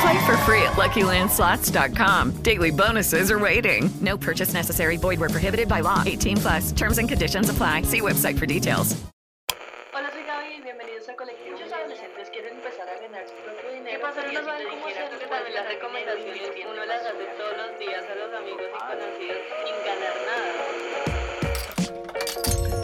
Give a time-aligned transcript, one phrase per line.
[0.00, 2.42] Play for free at LuckyLandSlots.com.
[2.42, 3.90] Daily bonuses are waiting.
[4.00, 4.96] No purchase necessary.
[4.96, 6.02] Void where prohibited by law.
[6.06, 6.72] 18 plus.
[6.72, 7.82] Terms and conditions apply.
[7.82, 8.96] See website for details.
[9.92, 11.52] Hola, soy Gaby y bienvenidos al colectivo.
[11.52, 13.90] Muchos adolescentes quieren empezar a ganar su propio dinero.
[13.90, 14.22] ¿Qué pasa?
[14.32, 15.18] No saben cómo hacerlo.
[15.28, 19.76] También las recomendaciones uno las hace todos los días a los amigos y conocidos sin
[19.84, 21.49] ganar nada.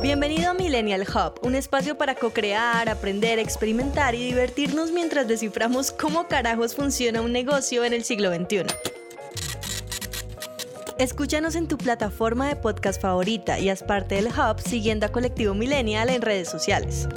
[0.02, 6.28] Bienvenido a Millennial Hub, un espacio para co-crear, aprender, experimentar y divertirnos mientras desciframos cómo
[6.28, 8.66] carajos funciona un negocio en el siglo XXI.
[10.98, 15.54] Escúchanos en tu plataforma de podcast favorita y haz parte del Hub siguiendo a Colectivo
[15.54, 17.08] Millennial en redes sociales.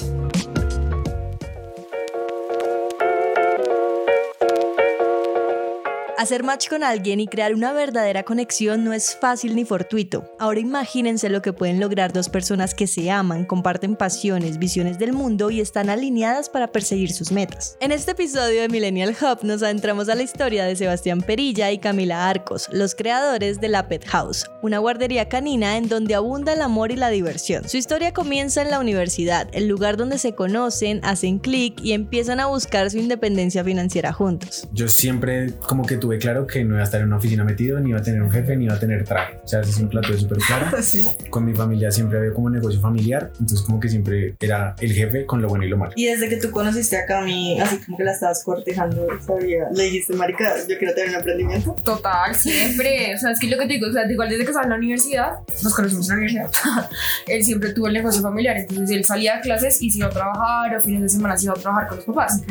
[6.20, 10.30] Hacer match con alguien y crear una verdadera conexión no es fácil ni fortuito.
[10.38, 15.14] Ahora imagínense lo que pueden lograr dos personas que se aman, comparten pasiones, visiones del
[15.14, 17.78] mundo y están alineadas para perseguir sus metas.
[17.80, 21.78] En este episodio de Millennial Hub nos adentramos a la historia de Sebastián Perilla y
[21.78, 26.62] Camila Arcos, los creadores de la Pet House, una guardería canina en donde abunda el
[26.62, 27.70] amor y la diversión.
[27.70, 32.42] Su historia comienza en la universidad, el lugar donde se conocen, hacen clic y empiezan
[32.42, 34.68] a buscar su independencia financiera juntos.
[34.74, 37.80] Yo siempre como que tuve claro que no iba a estar en una oficina metido,
[37.80, 39.40] ni iba a tener un jefe, ni iba a tener traje.
[39.44, 40.78] O sea, ese siempre lo tuve súper claro.
[41.30, 45.26] Con mi familia siempre había como negocio familiar, entonces como que siempre era el jefe
[45.26, 45.92] con lo bueno y lo malo.
[45.96, 49.84] Y desde que tú conociste a Cami, así como que la estabas cortejando, sabía, le
[49.84, 51.76] dijiste, marica, yo quiero tener un emprendimiento.
[51.84, 53.14] Total, siempre.
[53.16, 54.72] O sea, es que lo que te digo, o sea, igual desde que estaba en
[54.72, 55.32] la universidad,
[55.64, 56.90] nos conocimos en la universidad,
[57.28, 60.12] él siempre tuvo el negocio familiar, entonces él salía a clases y se iba a
[60.12, 62.42] trabajar, o fines de semana se iba a trabajar con los papás.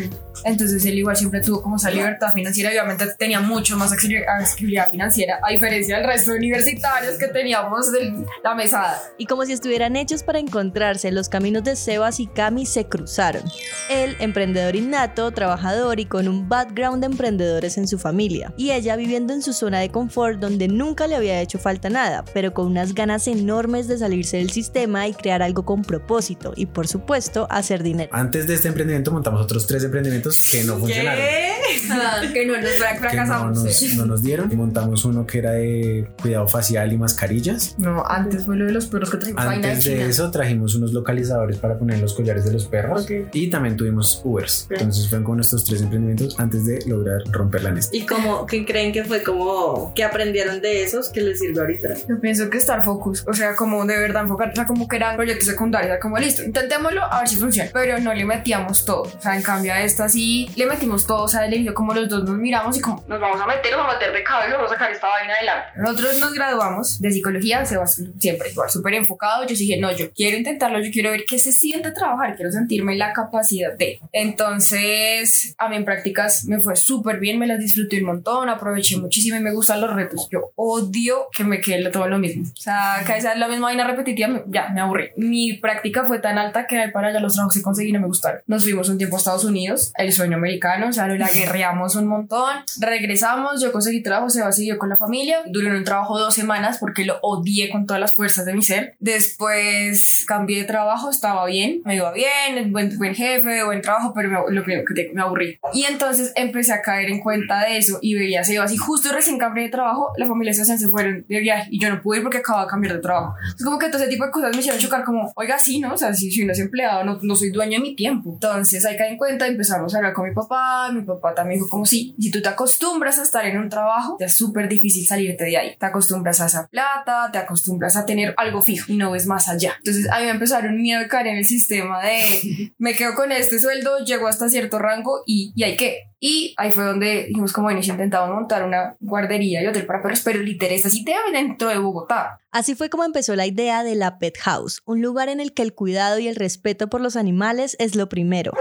[0.44, 4.90] Entonces él igual siempre tuvo como esa libertad financiera y obviamente tenía mucho más accesibilidad
[4.90, 9.02] financiera, a diferencia del resto de universitarios que teníamos de la mesada.
[9.16, 13.42] Y como si estuvieran hechos para encontrarse, los caminos de Sebas y Cami se cruzaron.
[13.90, 18.52] Él, emprendedor innato, trabajador y con un background de emprendedores en su familia.
[18.56, 22.24] Y ella viviendo en su zona de confort donde nunca le había hecho falta nada,
[22.34, 26.66] pero con unas ganas enormes de salirse del sistema y crear algo con propósito y
[26.66, 28.10] por supuesto hacer dinero.
[28.12, 31.22] Antes de este emprendimiento montamos otros tres emprendimientos que no funcionaron.
[31.22, 31.57] Ah,
[32.32, 33.64] que no nos fra- Que no fracasamos.
[33.64, 34.50] nos, no nos dieron.
[34.52, 37.74] Y montamos uno que era de cuidado facial y mascarillas.
[37.78, 40.04] No, antes fue lo de los perros que trajimos Antes de China.
[40.06, 44.66] eso trajimos unos localizadores para poner los collares de los perros y también tuvimos Ubers.
[44.70, 47.96] Entonces fueron como estos tres emprendimientos antes de lograr romper la nesta.
[47.96, 51.88] ¿Y como que creen que fue como que aprendieron de esos que les sirve ahorita?
[52.08, 54.96] Yo pienso que estar focus, o sea, como de verdad enfocar, o sea, como que
[54.96, 59.02] eran proyectos secundarios, como listo, intentémoslo a ver si funciona, pero no le metíamos todo,
[59.02, 62.08] o sea, en cambio a esta sí le metimos todo, o sea, le como los
[62.08, 64.56] dos nos miramos y como nos vamos a meter, nos vamos a meter de cabeza,
[64.56, 65.68] vamos a sacar esta vaina adelante.
[65.76, 70.36] Nosotros nos graduamos de psicología, Sebas siempre igual, súper enfocado, yo dije, no, yo quiero
[70.36, 74.00] intentarlo, yo quiero ver qué se siente trabajar, quiero sentirme la capacidad de.
[74.12, 78.96] Entonces, a mí en prácticas me fue súper bien, me las disfruté un montón, aproveché
[78.96, 80.28] muchísimo y me gustan los retos.
[80.30, 82.44] Yo odio que me quede todo lo mismo.
[82.44, 85.10] O sea, que esa es la misma vaina repetitiva, ya me aburrí.
[85.16, 88.40] Mi práctica fue tan alta que para allá los trabajos que conseguí no me gustaron.
[88.46, 91.28] Nos fuimos un tiempo a Estados Unidos, el sueño americano, o sea, la
[91.58, 92.54] guerreamos un montón.
[92.80, 95.42] Regresamos, yo conseguí trabajo, se siguió con la familia.
[95.46, 98.62] Duré en un trabajo dos semanas porque lo odié con todas las fuerzas de mi
[98.62, 98.96] ser.
[99.00, 104.30] Después cambié de trabajo, estaba bien, me iba bien, buen, buen jefe, buen trabajo, pero
[104.30, 105.58] me, lo que, que me aburrí.
[105.72, 109.12] Y entonces empecé a caer en cuenta de eso y veía a Sebas y justo
[109.12, 112.18] recién cambié de trabajo, la familia Sebastián se fueron de viaje y yo no pude
[112.18, 113.34] ir porque acababa de cambiar de trabajo.
[113.56, 115.94] Es como que todo ese tipo de cosas me hicieron chocar como, oiga, sí, ¿no?
[115.94, 118.30] O sea, si, si uno es empleado, no, no soy dueño de mi tiempo.
[118.34, 121.68] Entonces ahí caí en cuenta, empezamos a hablar con mi papá, mi papá también dijo
[121.68, 125.06] como, sí, si tú te acostumbras a estar en un trabajo, te es súper difícil
[125.06, 125.76] salirte de ahí.
[125.78, 129.48] Te acostumbras a esa plata, te acostumbras a tener algo fijo y no ves más
[129.48, 129.74] allá.
[129.78, 133.32] Entonces a mí me empezaron miedo de caer en el sistema de me quedo con
[133.32, 136.08] este sueldo, llego hasta cierto rango y, y hay que.
[136.20, 140.02] Y ahí fue donde dijimos como bueno, si intentamos montar una guardería y hotel para
[140.02, 142.40] perros, pero literal es así dentro de Bogotá.
[142.50, 145.62] Así fue como empezó la idea de la Pet House, un lugar en el que
[145.62, 148.52] el cuidado y el respeto por los animales es lo primero.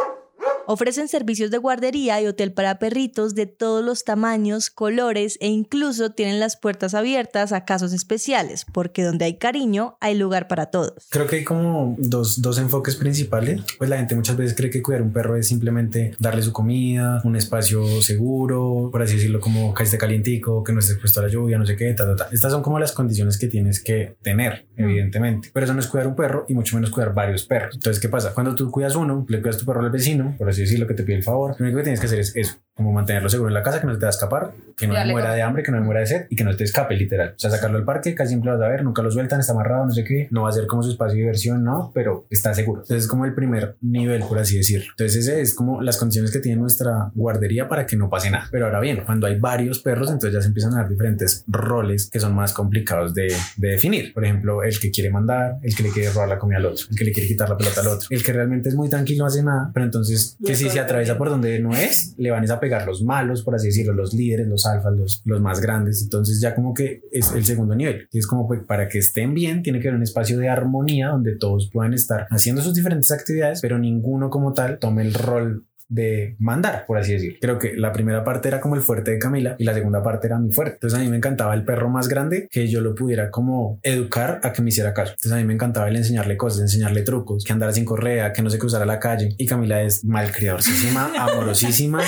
[0.70, 6.10] Ofrecen servicios de guardería y hotel para perritos de todos los tamaños, colores e incluso
[6.10, 11.08] tienen las puertas abiertas a casos especiales, porque donde hay cariño hay lugar para todos.
[11.10, 13.62] Creo que hay como dos, dos enfoques principales.
[13.78, 17.22] Pues la gente muchas veces cree que cuidar un perro es simplemente darle su comida,
[17.24, 21.24] un espacio seguro, por así decirlo, como que esté calientico, que no esté expuesto a
[21.24, 21.92] la lluvia, no sé qué.
[21.92, 25.50] Estas son como las condiciones que tienes que tener, evidentemente.
[25.54, 27.76] Pero eso no es cuidar un perro y mucho menos cuidar varios perros.
[27.76, 28.34] Entonces, ¿qué pasa?
[28.34, 31.04] Cuando tú cuidas uno, le cuidas tu perro al vecino, por así decirlo, que te
[31.04, 33.54] pide el favor, lo único que tienes que hacer es eso, como mantenerlo seguro en
[33.54, 35.72] la casa, que no se te va a escapar, que no muera de hambre, que
[35.72, 37.34] no muera de sed y que no te escape, literal.
[37.36, 39.54] O sea, sacarlo al parque, casi siempre lo vas a ver, nunca lo sueltan, está
[39.54, 42.28] amarrado, no sé qué, no va a ser como su espacio de diversión, no, pero
[42.30, 42.82] está seguro.
[42.82, 44.92] Entonces es como el primer nivel, por así decirlo.
[44.92, 48.48] Entonces ese es como las condiciones que tiene nuestra guardería para que no pase nada.
[48.52, 52.10] Pero ahora bien, cuando hay varios perros, entonces ya se empiezan a dar diferentes roles
[52.12, 54.14] que son más complicados de, de definir.
[54.14, 56.86] Por ejemplo, el que quiere mandar, el que le quiere robar la comida al otro,
[56.90, 59.24] el que le quiere quitar la pelota al otro, el que realmente es muy tranquilo,
[59.24, 62.50] no hace nada, pero entonces que si se atraviesa por donde no es, le van
[62.50, 66.02] a pegar los malos, por así decirlo, los líderes, los alfas, los, los más grandes.
[66.02, 68.08] Entonces ya como que es el segundo nivel.
[68.12, 71.10] Y es como pues, para que estén bien, tiene que haber un espacio de armonía
[71.10, 75.67] donde todos puedan estar haciendo sus diferentes actividades, pero ninguno como tal tome el rol
[75.90, 77.38] de mandar, por así decir.
[77.40, 80.28] Creo que la primera parte era como el fuerte de Camila y la segunda parte
[80.28, 80.76] era mi fuerte.
[80.76, 84.40] Entonces a mí me encantaba el perro más grande que yo lo pudiera como educar
[84.44, 85.12] a que me hiciera caso.
[85.12, 88.42] Entonces a mí me encantaba el enseñarle cosas, enseñarle trucos, que andara sin correa, que
[88.42, 89.30] no se cruzara la calle.
[89.38, 92.02] Y Camila es malcriadorísima, amorosísima.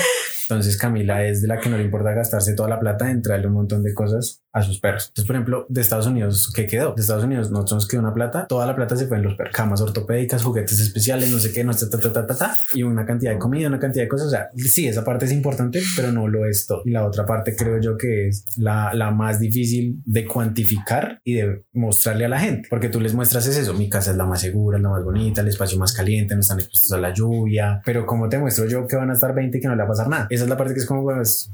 [0.54, 3.48] Entonces Camila es de la que no le importa gastarse toda la plata en traerle
[3.48, 5.08] un montón de cosas a sus perros.
[5.08, 6.92] Entonces, por ejemplo, de Estados Unidos, ¿qué quedó?
[6.94, 9.34] De Estados Unidos nosotros nos quedó una plata, toda la plata se fue en los
[9.34, 12.56] perros, camas ortopédicas, juguetes especiales, no sé qué, no sé, ta, ta, ta, ta, ta,
[12.74, 14.26] y una cantidad de comida, una cantidad de cosas.
[14.26, 16.82] O sea, sí, esa parte es importante, pero no lo es todo.
[16.84, 21.34] Y la otra parte creo yo que es la, la más difícil de cuantificar y
[21.34, 24.26] de mostrarle a la gente, porque tú les muestras es eso, mi casa es la
[24.26, 27.12] más segura, es la más bonita, el espacio más caliente, no están expuestos a la
[27.14, 29.82] lluvia, pero como te muestro yo que van a estar 20 y que no le
[29.82, 30.26] va a pasar nada.
[30.40, 31.06] Esa es la parte que es como,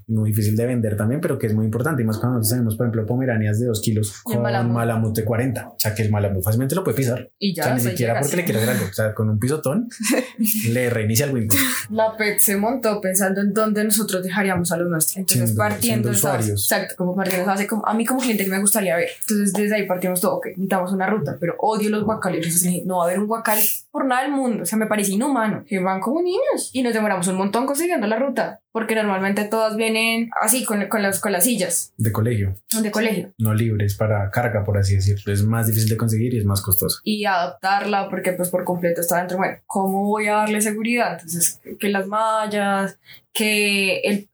[0.07, 2.77] muy difícil de vender también, pero que es muy importante, y más cuando nosotros tenemos,
[2.77, 5.13] por ejemplo, pomeranias de 2 kilos con malamut.
[5.13, 5.69] de 40.
[5.71, 7.29] O sea, que el malamut fácilmente lo puede pisar.
[7.37, 8.87] Y ya, o sea, ni siquiera porque le quiere hacer algo.
[8.89, 9.89] O sea, con un pisotón
[10.71, 11.61] le reinicia el Windows.
[11.91, 15.17] La PET se montó pensando en dónde nosotros dejaríamos a los nuestros.
[15.17, 16.49] Entonces, Siendo- partiendo siendo ¿sabes?
[16.51, 19.09] Exacto, como partiendo, hace como, a mí como cliente que me gustaría ver.
[19.23, 22.39] Entonces, desde ahí partimos todo, ok, necesitamos una ruta, pero odio los guacales.
[22.45, 23.59] Entonces, dije, no va a haber un guacal
[23.91, 24.63] por nada del mundo.
[24.63, 25.65] O sea, me parece inhumano.
[25.67, 26.71] Que van como niños.
[26.73, 28.61] Y nos demoramos un montón consiguiendo la ruta.
[28.77, 33.33] Porque normalmente todas vienen así, con, con, las, con las sillas De colegio, de colegio.
[33.39, 35.33] no libres para carga, por así decirlo.
[35.33, 37.01] Es más difícil de conseguir y es más costoso.
[37.03, 39.39] y adaptarla porque pues por completo está dentro.
[39.39, 41.13] Bueno, ¿cómo voy a darle seguridad?
[41.15, 42.99] Entonces, que las mallas,
[43.33, 44.29] que el,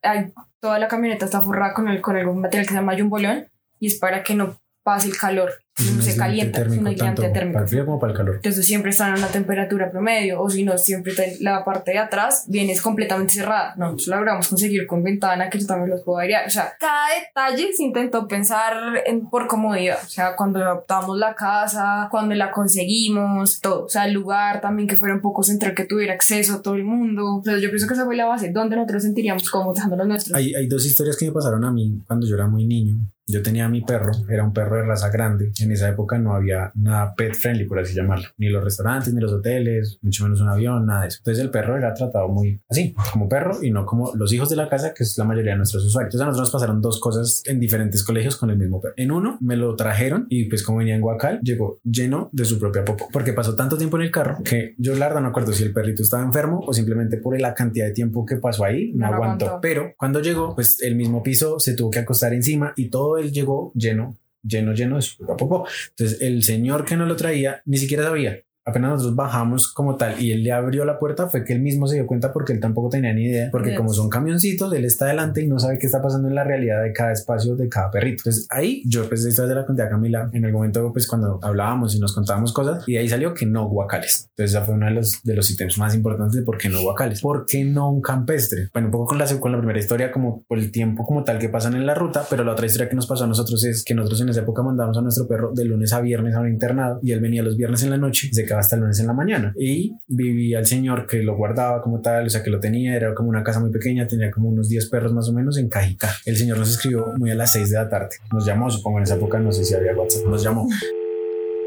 [0.59, 3.47] toda la camioneta está forrada con, el, con algún material que se llama jumbolón
[3.79, 7.29] y es para que no pase el calor, no se calienta, es un térmico, aislante
[7.29, 7.53] térmico.
[7.53, 8.35] para el frío como para el calor.
[8.35, 12.45] Entonces siempre están a una temperatura promedio o si no, siempre la parte de atrás
[12.47, 13.73] viene completamente cerrada.
[13.75, 16.45] Nosotros la logramos conseguir con ventana que yo también los puedo airear.
[16.45, 19.97] O sea, cada detalle se intentó pensar en, por comodidad.
[20.03, 23.85] O sea, cuando adaptamos la casa, cuando la conseguimos, todo.
[23.85, 26.75] O sea, el lugar también que fuera un poco central, que tuviera acceso a todo
[26.75, 27.37] el mundo.
[27.37, 30.37] Entonces yo pienso que esa fue la base donde nosotros sentiríamos cómodos dejando los nuestros.
[30.37, 32.97] Hay, hay dos historias que me pasaron a mí cuando yo era muy niño.
[33.27, 35.51] Yo tenía a mi perro, era un perro de raza grande.
[35.59, 38.27] En esa época no había nada pet friendly, por así llamarlo.
[38.37, 41.19] Ni los restaurantes, ni los hoteles, mucho menos un avión, nada de eso.
[41.19, 44.55] Entonces el perro era tratado muy así, como perro y no como los hijos de
[44.55, 46.13] la casa, que es la mayoría de nuestros usuarios.
[46.13, 48.93] Entonces a nosotros nos pasaron dos cosas en diferentes colegios con el mismo perro.
[48.97, 52.59] En uno me lo trajeron y pues como venía en Guacal, llegó lleno de su
[52.59, 53.07] propia popó.
[53.11, 55.73] Porque pasó tanto tiempo en el carro que yo la verdad no acuerdo si el
[55.73, 59.45] perrito estaba enfermo o simplemente por la cantidad de tiempo que pasó ahí, no, aguantó.
[59.45, 59.61] aguantó.
[59.61, 63.31] Pero cuando llegó, pues el mismo piso se tuvo que acostar encima y todo él
[63.31, 65.65] llegó lleno, lleno, lleno de su popó.
[65.89, 68.43] Entonces el señor que no lo traía ni siquiera sabía.
[68.65, 71.87] Apenas nosotros bajamos como tal y él le abrió la puerta, fue que él mismo
[71.87, 73.49] se dio cuenta porque él tampoco tenía ni idea.
[73.51, 73.77] Porque Yes.
[73.77, 76.83] como son camioncitos, él está adelante y no sabe qué está pasando en la realidad
[76.83, 78.21] de cada espacio de cada perrito.
[78.21, 81.39] Entonces ahí yo pues esta de la conté a Camila en el momento pues cuando
[81.41, 84.27] hablábamos y nos contábamos cosas y de ahí salió que no guacales.
[84.29, 86.81] Entonces esa fue uno de los, de los ítems más importantes de por qué no
[86.81, 87.21] guacales.
[87.21, 88.69] ¿Por qué no un campestre?
[88.73, 91.39] Bueno, un poco con la, con la primera historia como por el tiempo como tal
[91.39, 93.83] que pasan en la ruta, pero la otra historia que nos pasó a nosotros es
[93.83, 96.49] que nosotros en esa época mandamos a nuestro perro de lunes a viernes a un
[96.49, 98.99] internado y él venía los viernes en la noche y se llegaba hasta el lunes
[98.99, 99.53] en la mañana.
[99.57, 103.13] Y vivía el señor que lo guardaba como tal, o sea, que lo tenía, era
[103.13, 106.09] como una casa muy pequeña, tenía como unos 10 perros más o menos en Cajicá.
[106.25, 108.17] El señor nos escribió muy a las 6 de la tarde.
[108.31, 110.67] Nos llamó, supongo en esa época, no sé si había WhatsApp, nos llamó.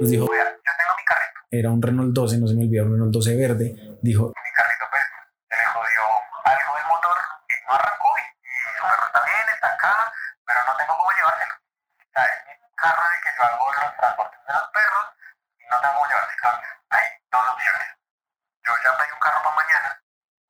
[0.00, 1.40] Nos dijo, yo tengo mi carrito.
[1.50, 3.66] era un Renault 12, no se me olvidó, un Renault 12 verde.
[4.02, 5.02] Dijo, Mi carrito, pues,
[5.48, 6.02] se le jodió
[6.44, 7.16] algo del motor
[7.48, 8.10] y no arrancó.
[8.20, 9.94] Y, y su carro está bien, está acá,
[10.44, 11.54] pero no tengo cómo llevárselo.
[11.56, 15.06] O sea, es mi carro de que yo hago los transportes de los perros
[15.58, 16.36] y no tengo cómo llevárselo.
[16.36, 17.88] Entonces, hay dos opciones.
[18.66, 19.90] Yo ya pedí un carro para mañana.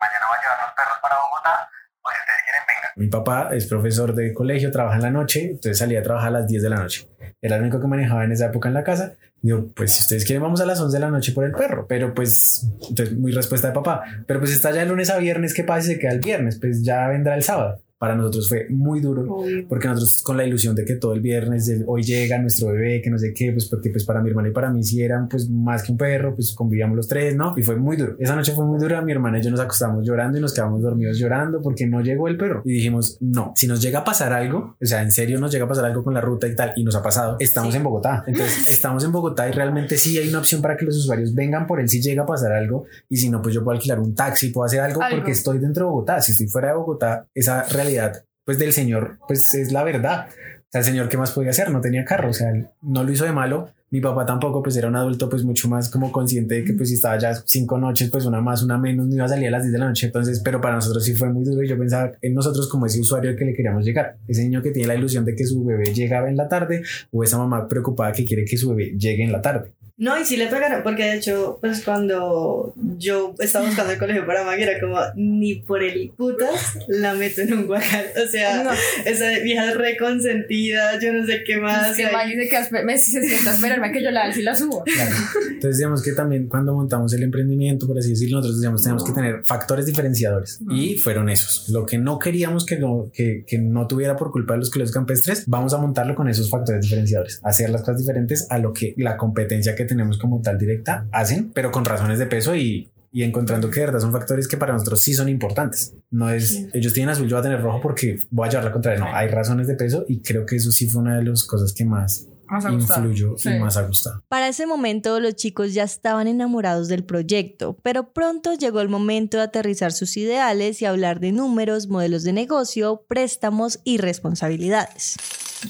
[0.03, 1.55] Mañana voy a llevar los perros para Bogotá.
[2.03, 2.86] O si ustedes quieren, vengan.
[2.97, 6.41] Mi papá es profesor de colegio, trabaja en la noche, entonces salía a trabajar a
[6.41, 7.07] las 10 de la noche.
[7.43, 9.13] Era el único que manejaba en esa época en la casa.
[9.43, 11.87] Digo, pues si ustedes quieren, vamos a las 11 de la noche por el perro.
[11.87, 14.03] Pero pues, entonces, muy respuesta de papá.
[14.27, 16.59] Pero pues está ya de lunes a viernes, ¿qué pasa si se queda el viernes?
[16.59, 17.79] Pues ya vendrá el sábado.
[18.07, 19.67] Para nosotros fue muy duro Obvio.
[19.69, 23.01] porque nosotros con la ilusión de que todo el viernes del- hoy llega nuestro bebé,
[23.03, 25.29] que no sé qué, pues porque pues para mi hermana y para mí si eran
[25.29, 27.55] pues más que un perro, pues convivíamos los tres, ¿no?
[27.57, 28.17] Y fue muy duro.
[28.19, 30.83] Esa noche fue muy dura, mi hermana y yo nos acostamos llorando y nos quedamos
[30.83, 32.63] dormidos llorando porque no llegó el perro.
[32.65, 35.65] Y dijimos, no, si nos llega a pasar algo, o sea, en serio nos llega
[35.65, 38.25] a pasar algo con la ruta y tal, y nos ha pasado, estamos en Bogotá.
[38.27, 41.67] Entonces, estamos en Bogotá y realmente sí hay una opción para que los usuarios vengan
[41.67, 44.15] por él si llega a pasar algo, y si no, pues yo puedo alquilar un
[44.15, 45.19] taxi, puedo hacer algo, Algo.
[45.19, 46.21] porque estoy dentro de Bogotá.
[46.21, 47.96] Si estoy fuera de Bogotá, esa realidad
[48.45, 50.29] pues del señor, pues es la verdad.
[50.29, 51.71] O sea, el señor, ¿qué más podía hacer?
[51.71, 53.69] No tenía carro, o sea, no lo hizo de malo.
[53.91, 56.89] Mi papá tampoco, pues era un adulto, pues mucho más como consciente de que, pues
[56.89, 59.53] si estaba ya cinco noches, pues una más, una menos, no iba a salir a
[59.53, 60.07] las 10 de la noche.
[60.07, 63.01] Entonces, pero para nosotros sí fue muy duro y yo pensaba en nosotros como ese
[63.01, 64.19] usuario al que le queríamos llegar.
[64.27, 67.23] Ese niño que tiene la ilusión de que su bebé llegaba en la tarde o
[67.23, 69.73] esa mamá preocupada que quiere que su bebé llegue en la tarde.
[69.99, 74.27] No, y sí le pegaron, porque de hecho, pues cuando yo estaba buscando el colegio
[74.27, 78.07] para Maggie, era como, ni por el putas la meto en un guacal.
[78.23, 78.71] O sea, No.
[79.07, 81.91] esa vieja reconsentida, yo no sé qué más.
[81.91, 82.13] Es que.
[82.13, 84.55] Maggie se, queda, me, se sienta a esperarme a que yo la alce y la
[84.55, 84.85] subo.
[84.85, 85.17] Claro.
[85.49, 89.13] Entonces, digamos que también cuando montamos el emprendimiento, por así decirlo, nosotros decíamos teníamos que
[89.13, 91.69] tener factores diferenciadores y fueron esos.
[91.71, 94.93] Lo que no queríamos que no, que, que no tuviera por culpa de los colegios
[94.93, 98.95] campestres, vamos a montarlo con esos factores diferenciadores, hacer las cosas diferentes a lo que
[98.99, 103.23] la competencia que tenemos como tal directa hacen, pero con razones de peso y y
[103.23, 105.95] encontrando que de verdad son factores que para nosotros sí son importantes.
[106.11, 108.73] No es ellos tienen azul, yo voy a tener rojo porque voy a llevar la
[108.73, 109.01] contraria.
[109.01, 111.73] No, hay razones de peso y creo que eso sí fue una de las cosas
[111.73, 112.27] que más
[112.71, 113.49] influyó Sí.
[113.51, 114.23] y más ha gustado.
[114.29, 119.39] Para ese momento los chicos ya estaban enamorados del proyecto, pero pronto llegó el momento
[119.39, 125.17] de aterrizar sus ideales y hablar de números, modelos de negocio, préstamos y responsabilidades.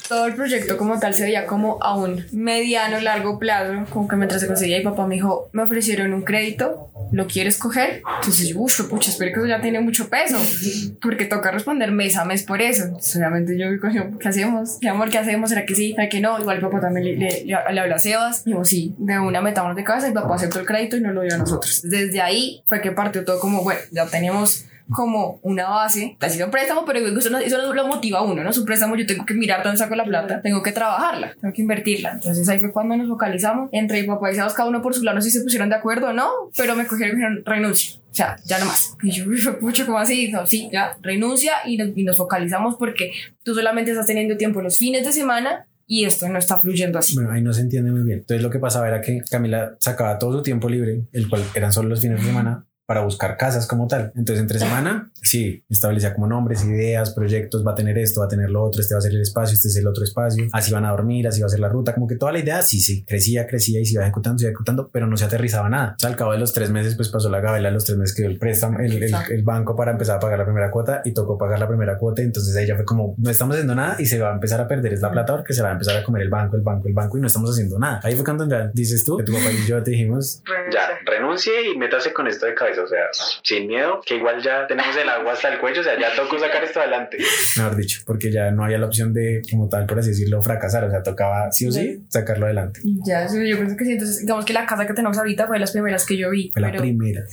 [0.08, 4.16] Todo el proyecto como tal se veía como a un mediano, largo plazo, como que
[4.16, 8.02] mientras se conseguía, y papá me dijo, me ofrecieron un crédito, ¿lo quieres coger?
[8.20, 10.38] Entonces yo, uff, pucha, espero que eso ya tiene mucho peso,
[11.00, 12.84] porque toca responder mes a mes por eso.
[12.84, 13.66] Entonces, obviamente yo,
[14.18, 14.78] ¿qué hacemos?
[14.80, 15.50] ¿Qué amor, qué hacemos?
[15.50, 15.92] ¿Será que sí?
[15.94, 16.38] ¿Será que no?
[16.38, 19.84] Igual papá también le, le, le, habló a Sebas, dijo, sí, de una metámonos de
[19.84, 21.82] casa, y papá aceptó el crédito y no lo dio a nosotros.
[21.82, 26.50] Desde ahí fue que partió todo como, bueno, ya teníamos como una base, así un
[26.50, 28.52] préstamo, pero eso, no- eso lo motiva a uno, ¿no?
[28.52, 31.62] Su préstamo yo tengo que mirar dónde saco la plata, tengo que trabajarla, tengo que
[31.62, 32.12] invertirla.
[32.12, 35.30] Entonces ahí fue cuando nos focalizamos, entre Sebas, cada uno por su lado, no sé
[35.30, 38.00] si se pusieron de acuerdo o no, pero me cogieron y dijeron, renuncia.
[38.10, 38.96] O sea, ya no más.
[39.02, 40.30] Y yo, "Uy, pucha, ¿cómo así?
[40.30, 43.10] No, sí, ya, renuncia y nos, y nos focalizamos porque
[43.42, 47.14] tú solamente estás teniendo tiempo los fines de semana y esto no está fluyendo así.
[47.14, 48.20] Bueno, ahí no se entiende muy bien.
[48.20, 51.72] Entonces lo que pasaba era que Camila sacaba todo su tiempo libre, el cual eran
[51.72, 54.12] solo los fines de semana, para buscar casas como tal.
[54.14, 58.28] Entonces entre semana, sí, establecía como nombres, ideas, proyectos, va a tener esto, va a
[58.28, 60.72] tener lo otro, este va a ser el espacio, este es el otro espacio, así
[60.72, 62.80] van a dormir, así va a ser la ruta, como que toda la idea, sí,
[62.80, 65.94] sí, crecía, crecía y se iba ejecutando, se iba ejecutando, pero no se aterrizaba nada.
[65.96, 68.14] O sea, al cabo de los tres meses, pues pasó la gabela, los tres meses
[68.14, 71.02] que dio el préstamo, el, el, el banco para empezar a pagar la primera cuota
[71.04, 73.96] y tocó pagar la primera cuota, entonces ahí ya fue como, no estamos haciendo nada
[73.98, 75.96] y se va a empezar a perder es la plata porque se va a empezar
[75.96, 78.00] a comer el banco, el banco, el banco y no estamos haciendo nada.
[78.02, 80.42] Ahí fue cuando ya dices tú, que tu papá y yo te dijimos,
[80.72, 83.06] Ya, renuncie y métase con esto de cabeza, o sea,
[83.42, 86.38] sin miedo, que igual ya tenemos el agua hasta el cuello, o sea, ya tocó
[86.38, 87.18] sacar esto adelante.
[87.56, 90.84] mejor dicho, porque ya no había la opción de, como tal, por así decirlo, fracasar,
[90.84, 92.80] o sea, tocaba sí o sí sacarlo adelante.
[93.04, 93.92] Ya, yo pienso que sí.
[93.92, 96.50] Entonces, digamos que la casa que tenemos ahorita fue de las primeras que yo vi.
[96.52, 97.24] Fue la pero- primera,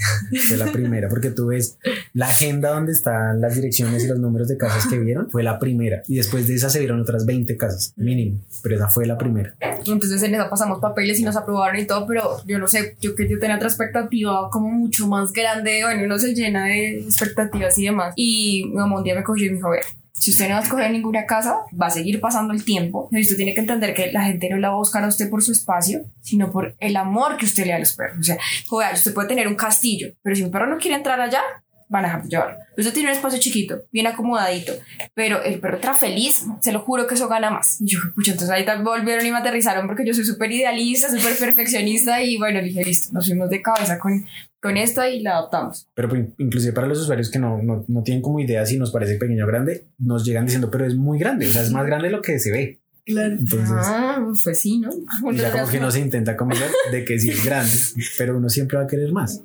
[0.47, 1.77] fue la primera, porque tú ves
[2.13, 5.59] la agenda donde están las direcciones y los números de casas que vieron, fue la
[5.59, 9.17] primera, y después de esa se vieron otras 20 casas, mínimo, pero esa fue la
[9.17, 9.55] primera.
[9.85, 13.15] Entonces en esa pasamos papeles y nos aprobaron y todo, pero yo no sé, yo
[13.15, 17.72] que yo tenía otra expectativa como mucho más grande, bueno, uno se llena de expectativas
[17.77, 18.13] y demás.
[18.15, 20.55] Y mi mamá un día me cogió y me dijo, a ver, si usted no
[20.55, 23.09] va a escoger ninguna casa, va a seguir pasando el tiempo.
[23.11, 25.29] Y usted tiene que entender que la gente no la va a buscar a usted
[25.29, 28.19] por su espacio, sino por el amor que usted le da a los perros.
[28.19, 28.37] O sea,
[28.67, 31.41] joder, usted puede tener un castillo, pero si un perro no quiere entrar allá,
[31.89, 32.57] van a dejar de llevarlo.
[32.77, 34.73] Usted tiene un espacio chiquito, bien acomodadito,
[35.13, 37.79] pero el perro está feliz, se lo juro que eso gana más.
[37.81, 41.37] Y yo, pucha, entonces ahí volvieron y me aterrizaron porque yo soy súper idealista, súper
[41.37, 44.25] perfeccionista y bueno, dije, listo, nos fuimos de cabeza con,
[44.63, 45.87] con esta y la adoptamos.
[45.93, 48.91] Pero pues, inclusive para los usuarios que no, no, no tienen como idea si nos
[48.91, 51.85] parece pequeño o grande, nos llegan diciendo, pero es muy grande, o sea, es más
[51.85, 52.79] grande de lo que se ve.
[53.05, 53.33] Claro.
[53.33, 54.89] Entonces, Ah, pues sí, ¿no?
[55.31, 57.73] y ya como que no se intenta convencer de que sí es grande,
[58.17, 59.41] pero uno siempre va a querer más.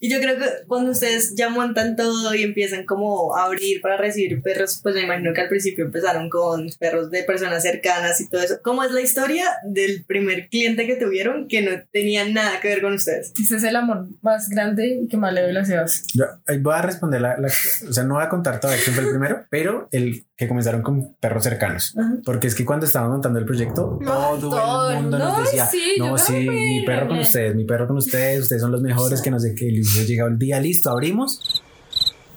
[0.00, 3.96] Y yo creo que cuando ustedes ya montan todo y empiezan como a abrir para
[3.96, 8.28] recibir perros, pues me imagino que al principio empezaron con perros de personas cercanas y
[8.28, 8.58] todo eso.
[8.62, 12.82] ¿Cómo es la historia del primer cliente que tuvieron que no tenía nada que ver
[12.82, 13.32] con ustedes?
[13.40, 15.68] Ese es el amor más grande y que más le doy las.
[16.14, 16.24] Yo
[16.60, 17.48] voy a responder la, la-
[17.88, 20.82] o sea, no voy a contar todavía quién fue el primero, pero el que comenzaron
[20.82, 21.94] con perros cercanos.
[22.24, 25.66] Porque es que cuando estábamos montando el proyecto, todo, todo el mundo nos mundo, decía,
[25.66, 26.86] sí, no, sí, mi acuerdo".
[26.86, 29.66] perro con ustedes, mi perro con ustedes, ustedes son los mejores, que no sé qué.
[30.06, 31.62] Llegó el día, listo, abrimos.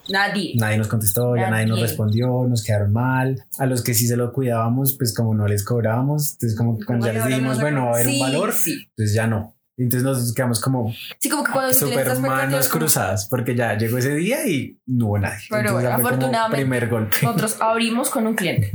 [0.10, 0.54] Nadie.
[0.56, 1.88] Nadie nos contestó, ya nadie nos Nadie.
[1.88, 3.46] respondió, nos quedaron mal.
[3.60, 7.06] A los que sí se lo cuidábamos, pues como no les cobrábamos, entonces como cuando
[7.06, 8.88] ya les dijimos, no bueno, va a haber Sí, un valor, sí.
[8.90, 9.56] entonces ya no.
[9.80, 12.80] Entonces nos quedamos como Sí, como que cuando tú tienes super estas manos expectativas, como-
[12.82, 15.46] cruzadas, porque ya llegó ese día y no hubo nadie.
[15.50, 17.18] Pero Entonces, como afortunadamente, primer golpe.
[17.24, 18.74] nosotros abrimos con un cliente.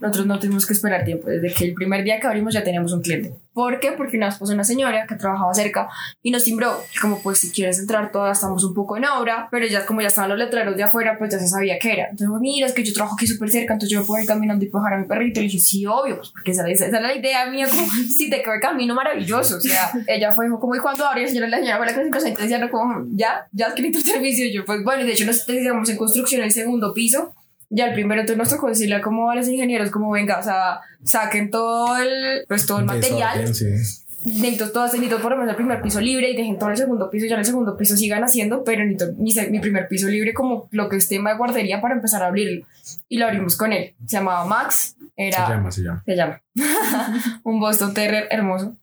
[0.00, 1.28] Nosotros no tuvimos que esperar tiempo.
[1.28, 3.32] Desde que el primer día que abrimos ya teníamos un cliente.
[3.52, 3.92] ¿Por qué?
[3.92, 5.88] Porque vez pasó una señora que trabajaba cerca
[6.22, 6.76] y nos timbró.
[7.00, 10.08] Como pues si quieres entrar, todas estamos un poco en obra, pero ya como ya
[10.08, 12.08] estaban los letreros de afuera, pues ya se sabía qué era.
[12.10, 14.64] Entonces, mira, es que yo trabajo aquí súper cerca, entonces yo me puedo ir caminando
[14.64, 15.40] y dejar a mi perrito.
[15.40, 17.86] Y dije, sí, obvio, pues porque esa, esa, esa era la idea mía, como
[18.16, 19.56] si te quedó el camino maravilloso.
[19.56, 21.22] O sea, ella fue como, ¿y cuando abre?
[21.22, 23.92] La señora, la señora fue la que se empezó a intensiar, como, ya, ya adquirí
[23.92, 24.46] tu servicio.
[24.46, 27.34] Y yo, pues bueno, de hecho nos digamos en construcción el segundo piso.
[27.74, 30.80] Ya el primero entonces nos tocó decirle como a los ingenieros como venga, o sea,
[31.02, 34.00] saquen todo el, pues todo el material, Desorden, sí.
[34.24, 37.10] necesito todas, necesito por lo menos el primer piso libre y dejen todo el segundo
[37.10, 40.32] piso, ya en el segundo piso sigan haciendo, pero necesito mi, mi primer piso libre
[40.32, 42.64] como lo que es tema de guardería para empezar a abrirlo.
[43.08, 43.94] Y lo abrimos con él.
[44.06, 45.46] Se llamaba Max, era...
[45.46, 46.02] Se llama, se llama.
[46.06, 46.42] Se llama.
[47.42, 48.76] un Boston Terrier hermoso.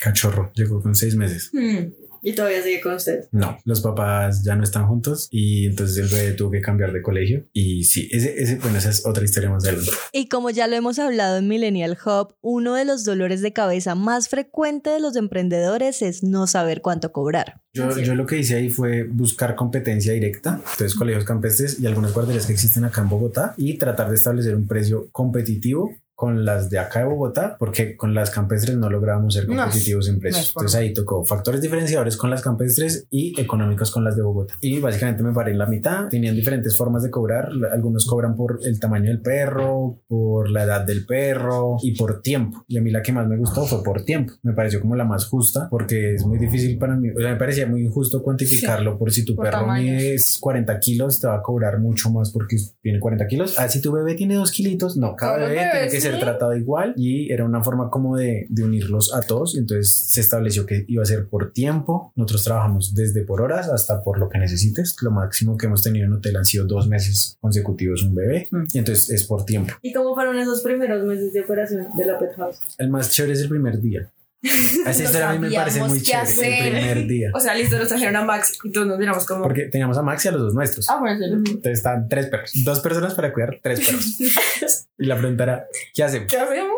[0.00, 1.50] Cachorro, llegó con seis meses.
[1.52, 1.92] Hmm.
[2.22, 3.28] Y todavía sigue con ustedes.
[3.32, 7.02] No, los papás ya no están juntos y entonces el bebé tuvo que cambiar de
[7.02, 7.44] colegio.
[7.52, 9.90] Y sí, ese, ese, bueno, esa es otra historia más adelante.
[10.12, 13.94] Y como ya lo hemos hablado en Millennial Hub, uno de los dolores de cabeza
[13.94, 17.60] más frecuente de los emprendedores es no saber cuánto cobrar.
[17.72, 22.12] Yo, yo lo que hice ahí fue buscar competencia directa, entonces colegios campestres y algunas
[22.12, 26.68] guarderías que existen acá en Bogotá y tratar de establecer un precio competitivo con las
[26.68, 30.20] de acá de Bogotá, porque con las campestres no lográbamos ser No, competitivos en no
[30.20, 30.44] precios.
[30.44, 30.64] es forma.
[30.66, 34.54] Entonces ahí tocó factores diferenciadores con las campestres y económicos con las de Bogotá.
[34.60, 36.08] Y básicamente me paré en la mitad.
[36.08, 37.48] Tenían diferentes formas de cobrar.
[37.72, 42.64] Algunos cobran por el tamaño del perro, por la edad del perro y por tiempo.
[42.68, 44.34] Y a mí la que más me gustó fue por tiempo.
[44.42, 47.08] Me pareció como la más justa porque es muy difícil para mí.
[47.16, 49.96] O sea, me parecía muy injusto cuantificarlo por si tu por perro tamaños.
[50.02, 53.58] mide 40 kilos, te va a cobrar mucho más porque tiene 40 kilos.
[53.58, 56.20] Ah, si tu bebé tiene 2 kilitos, no, cada bebé tiene que ser sí.
[56.20, 59.56] tratado igual y era una forma como de, de unirlos a todos.
[59.56, 62.12] Entonces se estableció que iba a ser por tiempo.
[62.16, 64.96] Nosotros trabajamos desde por horas hasta por lo que necesites.
[65.02, 68.48] Lo máximo que hemos tenido en hotel han sido dos meses consecutivos un bebé.
[68.50, 68.64] Mm.
[68.72, 69.74] Y entonces es por tiempo.
[69.82, 72.58] ¿Y cómo fueron esos primeros meses de operación de la Pet House?
[72.78, 74.10] El más chévere es el primer día.
[74.42, 76.58] Esa No historia a mí me parece muy chévere.
[76.58, 77.30] El primer día.
[77.34, 79.42] O sea, listo, nos trajeron a Max y todos nos miramos como...
[79.42, 80.88] Porque teníamos a Max y a los dos nuestros.
[80.88, 81.50] Ah, bueno, sí.
[81.52, 82.52] Entonces estaban tres perros.
[82.64, 84.86] Dos personas para cuidar tres perros.
[84.98, 86.30] Y la pregunta era, ¿qué hacemos?
[86.30, 86.76] ¿Qué hacemos?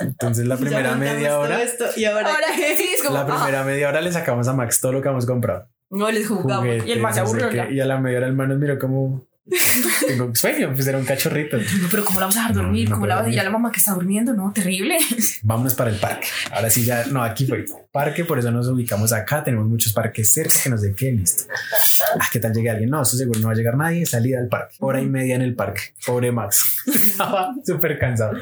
[0.00, 3.16] Entonces la primera media hora, esto, y ahora, Ahora sí, es como...
[3.18, 5.66] la primera media hora le sacamos a Max todo lo que hemos comprado.
[5.68, 6.66] ah, no les jugamos.
[6.66, 7.70] y el Juguetes, Max se no sé aburrió.
[7.70, 9.26] Y a la media hora el man nos miró como,
[10.06, 11.56] tengo sueño, pues era un cachorrito.
[11.56, 12.88] No, pero ¿cómo la vamos a dejar dormir?
[12.88, 14.32] no ¿Cómo la vas a decir a la mamá que está durmiendo?
[14.32, 14.96] No, terrible.
[15.42, 16.28] Vámonos para el parque.
[16.52, 20.32] Ahora sí ya, no, aquí fue parque, por eso nos ubicamos acá, tenemos muchos parques
[20.32, 21.44] cerca, que no sé qué, listo.
[22.14, 22.88] Ah, ¿qué tal llegue alguien?
[22.90, 24.76] No, eso seguro no va a llegar nadie, salida al parque.
[24.78, 25.80] Hora y media en el parque.
[26.06, 26.76] Pobre Max.
[26.86, 28.36] Estaba súper cansado.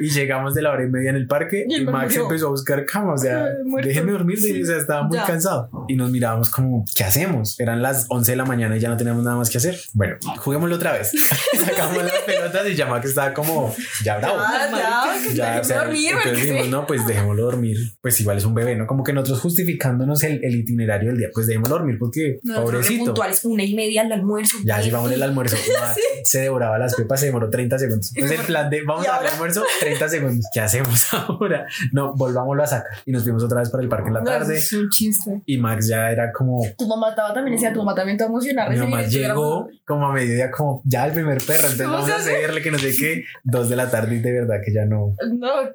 [0.00, 2.22] Y llegamos de la hora y media en el parque Y el Max murió.
[2.24, 3.14] empezó a buscar cama.
[3.14, 3.88] O sea, muerto.
[3.88, 4.38] déjenme dormir.
[4.38, 5.24] Sí, o sea, estaba muy ya.
[5.24, 5.86] cansado.
[5.88, 7.58] Y nos mirábamos como, ¿qué hacemos?
[7.58, 9.78] Eran las 11 de la mañana y ya no teníamos nada más que hacer.
[9.94, 11.10] Bueno, juguémoslo otra vez.
[11.64, 14.36] Sacamos las pelotas y ya Max estaba como, ya bravo.
[14.38, 17.76] Ah, ya, que Ya, o sea, dormir, entonces dijimos, no, pues dejémoslo dormir.
[18.00, 18.86] Pues igual es un bebé, ¿no?
[18.86, 22.78] Como que nosotros justificándonos el, el itinerario del día, pues dejémoslo dormir porque Nosotros re
[22.78, 23.04] pobrecito.
[23.06, 24.58] puntuales, una y media al almuerzo.
[24.64, 28.12] Ya si vamos al almuerzo, Max se devoraba las pepas, se demoró 30 segundos.
[28.14, 30.46] Entonces el plan de vamos ¿Y al almuerzo, 30 segundos.
[30.52, 31.66] ¿Qué hacemos ahora?
[31.92, 32.90] No, volvámoslo a sacar.
[33.04, 34.56] Y nos fuimos otra vez para el parque en la No, tarde.
[34.56, 35.42] Es un chiste.
[35.46, 38.70] Y Max ya era como, Tu mamá estaba también, decía, tu mamá también te emocionada.
[38.70, 42.16] mi mamá llegó como a mediodía, como ya el primer perro, entonces ¿Cómo vamos a
[42.16, 45.14] hacerle que no sé qué, dos de la tarde y de verdad que ya no.
[45.38, 45.70] No,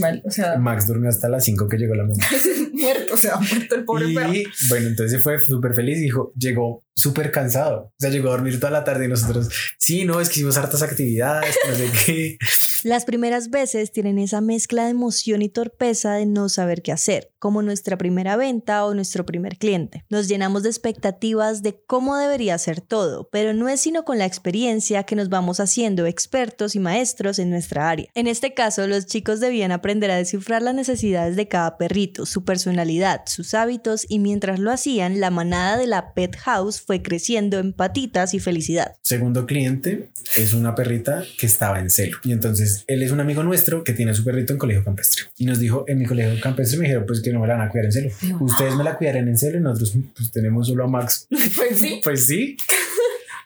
[0.00, 2.14] mal, o sea, Max durmió hasta las 5 que llegó la mamá.
[2.72, 4.32] muerto, o sea, muerto el pobre perro.
[4.32, 6.00] Y bueno, entonces fue súper feliz.
[6.00, 7.92] Dijo, llegó súper cansado.
[7.92, 10.56] O sea, llegó a dormir toda la tarde y nosotros, sí, no, es que hicimos
[10.56, 11.54] hartas actividades.
[12.84, 17.32] Las primeras veces tienen esa mezcla de emoción y torpeza de no saber qué hacer,
[17.38, 20.04] como nuestra primera venta o nuestro primer cliente.
[20.08, 24.24] Nos llenamos de expectativas de cómo debería ser todo, pero no es sino con la
[24.24, 28.08] experiencia que nos vamos haciendo expertos y maestros en nuestra área.
[28.14, 32.44] En este caso, los chicos debían aprender a descifrar las necesidades de cada perrito, su
[32.44, 37.58] personalidad, sus hábitos y mientras lo hacían, la manada de la Pet House fue creciendo
[37.58, 38.94] en patitas y felicidad.
[39.02, 42.18] Segundo cliente es una perrita que estaba en celo.
[42.22, 45.24] Y entonces él es un amigo nuestro que tiene su perrito en colegio campestre.
[45.36, 47.68] Y nos dijo en mi colegio campestre me dijeron pues que no me la van
[47.68, 48.10] a cuidar en celo.
[48.40, 51.26] Ustedes me la cuidarán en celo y nosotros pues tenemos solo a Max.
[51.56, 52.00] Pues sí.
[52.04, 52.56] Pues sí.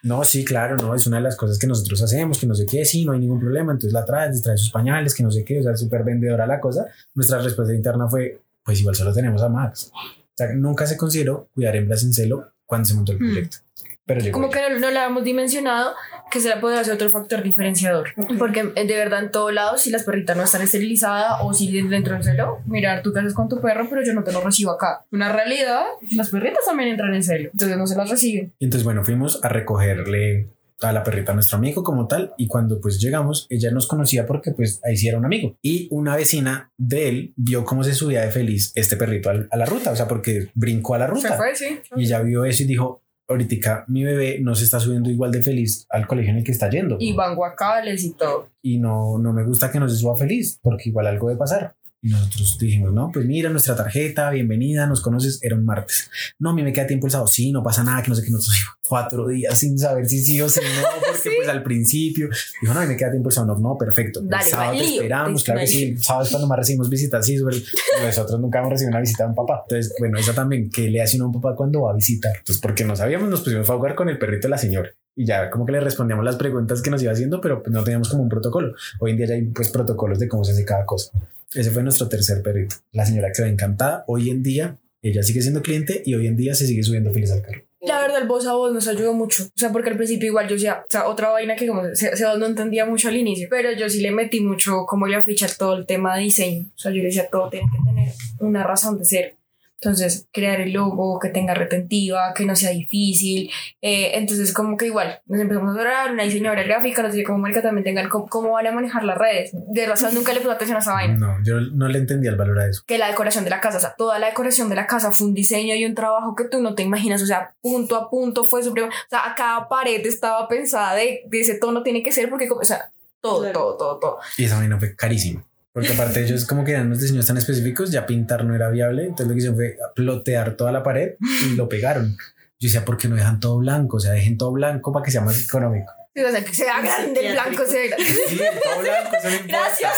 [0.03, 2.65] No, sí, claro, no, es una de las cosas que nosotros hacemos, que no sé
[2.65, 5.43] qué, sí, no hay ningún problema, entonces la traes, trae sus pañales, que no sé
[5.43, 6.87] qué, o sea, súper vendedora la cosa.
[7.13, 9.91] Nuestra respuesta interna fue, pues igual solo tenemos a Max.
[9.93, 13.57] O sea, nunca se consideró cuidar hembras en celo cuando se montó el proyecto.
[14.05, 15.93] Pero llegó Como que no, no lo habíamos dimensionado,
[16.31, 18.13] que será poder ser otro factor diferenciador.
[18.39, 21.69] Porque eh, de verdad en todos lados, si las perritas no están esterilizadas o si
[21.81, 24.39] dentro del celo, mirar, tú te haces con tu perro, pero yo no te lo
[24.39, 25.03] recibo acá.
[25.11, 28.53] Una realidad, las perritas también entran en celo, entonces no se las reciben.
[28.57, 30.47] Y entonces, bueno, fuimos a recogerle
[30.89, 34.25] a la perrita a nuestro amigo como tal y cuando pues llegamos ella nos conocía
[34.25, 37.93] porque pues ahí sí era un amigo y una vecina de él vio cómo se
[37.93, 41.07] subía de feliz este perrito al- a la ruta o sea porque brincó a la
[41.07, 41.79] ruta Se fue, sí.
[41.95, 45.41] y ella vio eso y dijo ahorita mi bebé no se está subiendo igual de
[45.41, 48.49] feliz al colegio en el que está yendo Y van guacales y todo.
[48.61, 51.75] y no, no me gusta que no se suba feliz porque igual algo debe pasar.
[52.03, 56.09] Y nosotros dijimos, no, pues mira nuestra tarjeta, bienvenida, nos conoces, era un martes.
[56.39, 58.23] No, a mí me queda tiempo el sábado, sí, no pasa nada, que no sé
[58.23, 60.65] qué, nosotros cuatro días sin saber si sí o si no,
[61.13, 62.27] porque pues al principio
[62.59, 64.19] dijo, no, a mí me queda tiempo el sábado, no, no, perfecto.
[64.19, 67.23] El Dale, sábado te esperamos, claro que sí, el sábado es cuando más recibimos visitas,
[67.23, 67.61] sí, súper-
[68.03, 69.61] nosotros nunca hemos recibido una visita de un papá.
[69.69, 72.33] Entonces, bueno, eso también, que le hace uno a un papá cuando va a visitar?
[72.35, 75.25] Entonces, porque no sabíamos, nos pusimos a jugar con el perrito de la señora y
[75.25, 78.09] ya como que le respondíamos las preguntas que nos iba haciendo, pero pues no teníamos
[78.09, 78.73] como un protocolo.
[78.99, 81.11] Hoy en día ya hay pues protocolos de cómo se hace cada cosa.
[81.53, 82.75] Ese fue nuestro tercer perrito.
[82.91, 84.03] La señora quedó encantada.
[84.07, 87.31] Hoy en día ella sigue siendo cliente y hoy en día se sigue subiendo feliz
[87.31, 87.61] al carro.
[87.81, 89.43] La verdad, el voz a voz nos ayudó mucho.
[89.43, 92.15] O sea, porque al principio igual yo decía, o sea, otra vaina que como se,
[92.15, 95.49] se- no entendía mucho al inicio, pero yo sí le metí mucho como le fichar
[95.57, 96.67] todo el tema de diseño.
[96.75, 99.35] O sea, yo le decía, todo tiene que tener una razón de ser.
[99.83, 103.49] Entonces, crear el logo, que tenga retentiva, que no sea difícil.
[103.81, 107.39] Eh, entonces, como que igual, nos empezamos a orar, una diseñadora gráfica, nos decía como
[107.39, 109.49] marica también tengan cómo, cómo van a manejar las redes.
[109.53, 112.37] De razón, nunca le puse atención a esa vaina No, yo no le entendía el
[112.37, 112.83] valor a eso.
[112.85, 115.25] que la decoración de la casa, o sea, toda la decoración de la casa fue
[115.25, 118.43] un diseño y un trabajo que tú no te imaginas, o sea, punto a punto
[118.47, 122.11] fue supremo, o sea, a cada pared estaba pensada de, de ese tono tiene que
[122.11, 124.17] ser porque, como- o sea, todo, todo, todo, todo.
[124.37, 125.43] Y esa vaina fue carísima.
[125.73, 129.03] Porque aparte ellos como que eran unos diseños tan específicos, ya pintar no era viable.
[129.03, 132.17] Entonces lo que hicieron fue plotear toda la pared y lo pegaron.
[132.59, 133.97] Yo decía, ¿por qué no dejan todo blanco?
[133.97, 135.91] O sea, dejen todo blanco para que sea más económico.
[136.13, 138.05] Sí, o sea, que sea grande, el blanco, se ve grande.
[138.05, 139.11] Sí, todo blanco.
[139.47, 139.91] Gracias.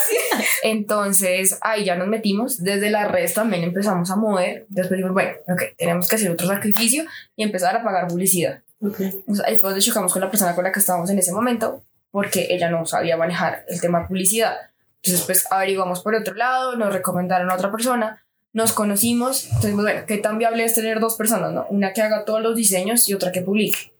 [0.62, 2.62] Entonces, ahí ya nos metimos.
[2.62, 4.64] Desde las redes también empezamos a mover.
[4.68, 8.62] Después dijimos, bueno, ok, tenemos que hacer otro sacrificio y empezar a pagar publicidad.
[8.80, 11.82] Entonces, ahí fue donde chocamos con la persona con la que estábamos en ese momento,
[12.12, 14.56] porque ella no sabía manejar el tema de publicidad.
[15.04, 19.44] Entonces, pues averiguamos por otro lado, nos recomendaron a otra persona, nos conocimos.
[19.46, 21.66] Entonces, bueno, qué tan viable es tener dos personas, ¿no?
[21.68, 23.92] Una que haga todos los diseños y otra que publique.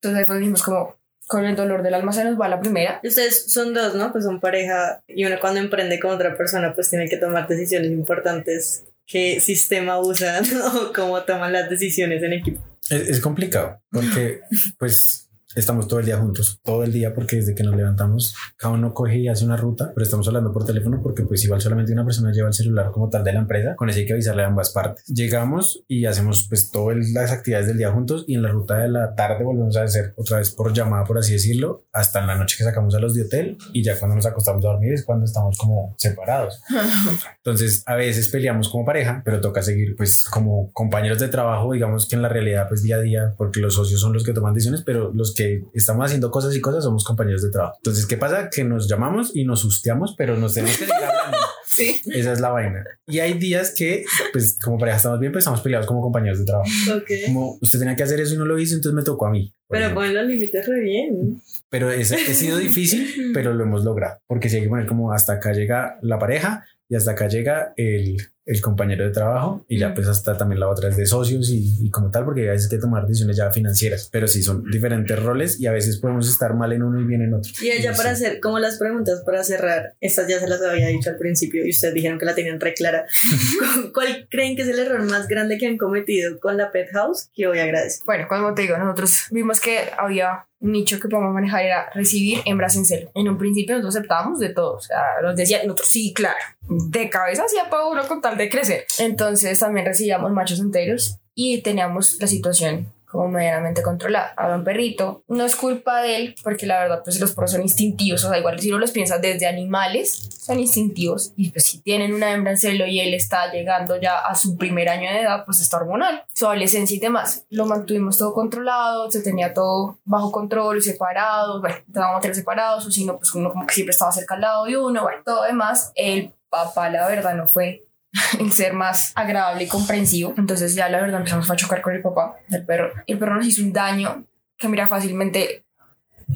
[0.00, 3.00] Entonces, donde dijimos, como, con el dolor del alma se nos va la primera.
[3.02, 4.10] Y Ustedes son dos, ¿no?
[4.10, 7.90] Pues son pareja y uno cuando emprende con otra persona pues tiene que tomar decisiones
[7.90, 8.84] importantes.
[9.06, 10.44] ¿Qué sistema usan
[10.76, 12.62] o cómo toman las decisiones en equipo?
[12.88, 14.40] Es, es complicado porque
[14.78, 18.74] pues estamos todo el día juntos, todo el día porque desde que nos levantamos cada
[18.74, 21.92] uno coge y hace una ruta, pero estamos hablando por teléfono porque pues igual solamente
[21.92, 24.42] una persona lleva el celular como tal de la empresa, con eso hay que avisarle
[24.42, 25.04] a ambas partes.
[25.06, 28.88] Llegamos y hacemos pues todas las actividades del día juntos y en la ruta de
[28.88, 32.36] la tarde volvemos a hacer otra vez por llamada, por así decirlo, hasta en la
[32.36, 35.04] noche que sacamos a los de hotel y ya cuando nos acostamos a dormir es
[35.04, 36.60] cuando estamos como separados.
[37.38, 42.08] Entonces, a veces peleamos como pareja, pero toca seguir pues como compañeros de trabajo, digamos
[42.08, 44.54] que en la realidad pues día a día, porque los socios son los que toman
[44.54, 45.41] decisiones, pero los que
[45.74, 47.76] estamos haciendo cosas y cosas somos compañeros de trabajo.
[47.78, 48.50] Entonces, ¿qué pasa?
[48.50, 51.38] Que nos llamamos y nos susteamos, pero nos tenemos que seguir hablando.
[51.72, 52.02] Sí.
[52.12, 52.84] Esa es la vaina.
[53.06, 56.44] Y hay días que, pues como pareja estamos bien, pues estamos peleados como compañeros de
[56.44, 56.68] trabajo.
[56.98, 57.10] Ok.
[57.24, 59.50] Como usted tenía que hacer eso y no lo hizo, entonces me tocó a mí.
[59.70, 61.40] Pero ponen los límites re bien.
[61.70, 64.18] Pero es, ha sido difícil, pero lo hemos logrado.
[64.26, 67.72] Porque si hay que poner como hasta acá llega la pareja y hasta acá llega
[67.78, 68.18] el,
[68.52, 71.86] el compañero de trabajo y ya pues hasta también la otra es de socios y,
[71.86, 74.64] y como tal, porque a veces hay que tomar decisiones ya financieras, pero sí son
[74.70, 77.52] diferentes roles y a veces podemos estar mal en uno y bien en otro.
[77.60, 81.10] Y ella para hacer como las preguntas para cerrar, estas ya se las había dicho
[81.10, 83.06] al principio y ustedes dijeron que la tenían re clara.
[83.94, 87.30] ¿Cuál creen que es el error más grande que han cometido con la Pet House
[87.34, 88.04] que hoy agradezco?
[88.06, 92.76] Bueno, como te digo, nosotros vimos que había nicho que podemos manejar era recibir hembras
[92.76, 93.10] en celo.
[93.14, 97.10] En un principio nosotros aceptábamos de todo, o sea, nos decían, nosotros sí, claro, de
[97.10, 98.86] cabeza hacía uno con tal de crecer.
[98.98, 104.32] Entonces también recibíamos machos enteros y teníamos la situación como medianamente controlada.
[104.38, 107.60] Había un perrito, no es culpa de él, porque la verdad, pues los perros son
[107.60, 111.82] instintivos, o sea, igual si uno los piensa desde animales, son instintivos, y pues si
[111.82, 115.20] tienen una hembra en celo y él está llegando ya a su primer año de
[115.20, 117.44] edad, pues está hormonal, su adolescencia y demás.
[117.50, 122.90] Lo mantuvimos todo controlado, se tenía todo bajo control, separado, bueno, estábamos tres separados, o
[122.90, 125.42] si no, pues uno como que siempre estaba cerca al lado de uno, bueno, todo
[125.44, 125.92] demás.
[125.94, 127.84] El papá, la verdad, no fue
[128.38, 130.34] el ser más agradable y comprensivo.
[130.36, 132.92] Entonces ya la verdad empezamos a chocar con el papá del perro.
[133.06, 134.24] El perro nos hizo un daño
[134.56, 135.64] que mira fácilmente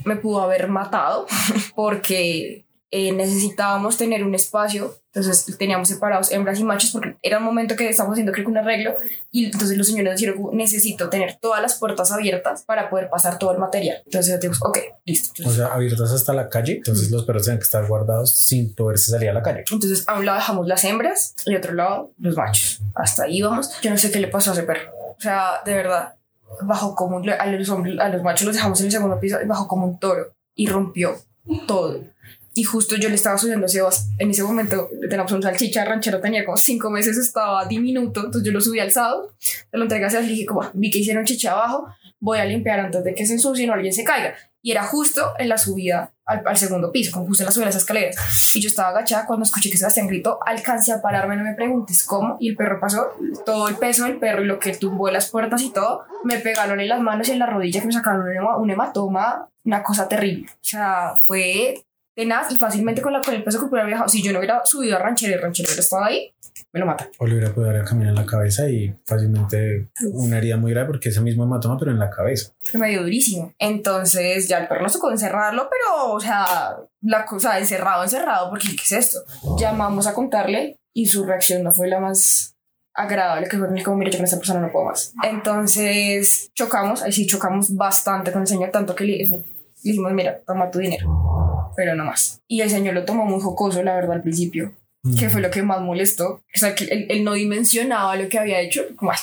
[0.03, 1.27] me pudo haber matado
[1.75, 7.43] porque eh, necesitábamos tener un espacio, entonces teníamos separados hembras y machos porque era un
[7.43, 8.95] momento que estábamos haciendo creo que un arreglo
[9.31, 13.51] y entonces los señores dijeron necesito tener todas las puertas abiertas para poder pasar todo
[13.51, 14.01] el material.
[14.05, 15.43] Entonces dijimos, ok, listo.
[15.45, 19.11] O sea, abiertas hasta la calle, entonces los perros tienen que estar guardados sin poderse
[19.11, 19.65] salir a la calle.
[19.69, 22.79] Entonces a un lado dejamos las hembras y a otro lado los machos.
[22.95, 23.71] Hasta ahí vamos.
[23.81, 24.91] Yo no sé qué le pasó a ese perro.
[25.17, 26.13] O sea, de verdad,
[26.61, 29.41] bajo como un, a los, hombres- a los machos los dejamos en el segundo piso
[29.43, 31.17] y bajó como un toro y rompió
[31.65, 31.99] todo.
[32.57, 34.09] Y justo yo le estaba subiendo a Sebas.
[34.17, 38.21] En ese momento teníamos un salchicha ranchero, tenía como cinco meses, estaba diminuto.
[38.21, 40.89] Entonces yo lo subí alzado, se lo entregué a Sebas y dije, como, "Ah, vi
[40.89, 41.87] que hicieron chicha abajo,
[42.19, 44.33] voy a limpiar antes de que se ensucie o alguien se caiga.
[44.63, 47.73] Y era justo en la subida al, segundo piso, como justo en la subida de
[47.73, 48.15] las escaleras.
[48.55, 52.03] Y yo estaba agachada cuando escuché que Sebastián gritó, alcancé a pararme, no me preguntes
[52.03, 52.37] cómo.
[52.39, 53.11] Y el perro pasó,
[53.45, 56.79] todo el peso del perro y lo que tumbó las puertas y todo, me pegaron
[56.79, 58.25] en las manos y en la rodilla que me sacaron
[58.59, 60.47] un hematoma, una cosa terrible.
[60.49, 61.85] O sea, fue
[62.17, 64.09] tenaz y fácilmente con, la, con el peso que haber viajado.
[64.09, 66.33] Si yo no hubiera subido a ranchero y ranchero hubiera estado ahí,
[66.73, 67.07] me lo mata.
[67.19, 70.71] O le hubiera podido dar el camino en la cabeza y fácilmente una herida muy
[70.71, 72.53] grave porque ese mismo hematoma, pero en la cabeza.
[72.69, 73.53] que me dio durísimo.
[73.59, 78.69] Entonces ya el perro nos tocó encerrarlo, pero, o sea, la cosa, encerrado, encerrado, porque
[78.69, 79.19] ¿qué es esto?
[79.59, 82.55] Llamamos a contarle y su reacción no fue la más
[82.95, 85.13] agradable, que fue como, mira, yo con esta persona no puedo más.
[85.23, 89.43] Entonces chocamos, ahí sí chocamos bastante con el señor, tanto que le, le
[89.83, 91.07] dijimos, mira, toma tu dinero,
[91.77, 92.41] pero no más.
[92.47, 94.73] Y el señor lo tomó muy jocoso, la verdad, al principio,
[95.17, 96.27] que fue lo que más molestó.
[96.53, 99.17] O sea, que él, él no dimensionaba lo que había hecho, como, "Ay,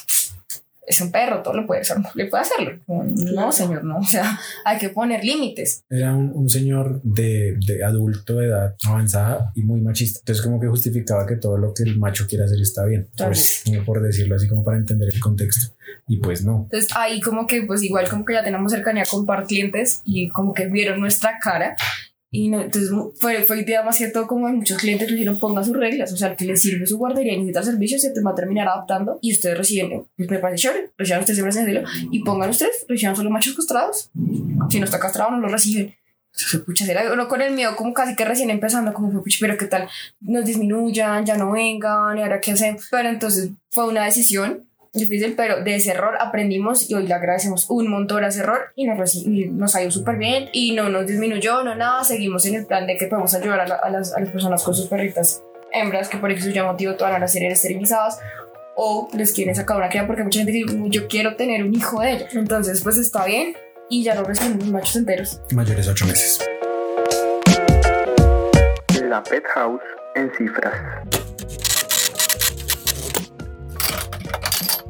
[0.87, 2.79] es un perro, todo lo puede hacer, le puede hacerlo.
[2.87, 3.99] No, señor, no.
[3.99, 5.83] O sea, hay que poner límites.
[5.89, 10.21] Era un, un señor de, de adulto, de edad avanzada y muy machista.
[10.21, 13.09] Entonces como que justificaba que todo lo que el macho quiere hacer está bien.
[13.17, 15.75] Pues, como por decirlo así, como para entender el contexto.
[16.07, 16.63] Y pues no.
[16.65, 20.29] Entonces ahí como que pues igual como que ya tenemos cercanía con par clientes y
[20.29, 21.77] como que vieron nuestra cara
[22.35, 25.77] y no, entonces fue, fue idea más cierto como muchos clientes le dijeron pongan sus
[25.77, 28.35] reglas, o sea, que les sirve su guardería y necesita servicio se te va a
[28.35, 32.25] terminar adaptando y ustedes reciben, pues me parece chévere, reciban ustedes siempre en celo y
[32.25, 34.11] pongan ustedes, reciban solo machos castrados,
[34.69, 35.95] si no está castrado no lo reciben.
[36.33, 39.67] Entonces, pucha, uno con el miedo como casi que recién empezando, como pucha, pero qué
[39.67, 39.89] tal,
[40.21, 42.89] nos disminuyan, ya no vengan, y ahora qué hacemos.
[42.91, 47.69] Pero entonces fue una decisión difícil, pero de ese error aprendimos y hoy le agradecemos
[47.71, 50.89] un montón a ese error y nos, y nos ha ido súper bien y no
[50.89, 53.91] nos disminuyó, no nada, seguimos en el plan de que podemos ayudar a, la- a
[53.91, 57.23] las, a las personas con sus perritas hembras que por eso ya motivo todas van
[57.25, 58.21] a ser esterilizadas
[58.77, 62.01] o les quieren sacar una cría porque mucha gente dice yo quiero tener un hijo
[62.01, 63.55] de ellos entonces pues está bien
[63.91, 66.41] y ya no recibimos machos enteros Mayores de 8 meses.
[69.03, 69.81] La Pet House
[70.17, 70.75] en cifras.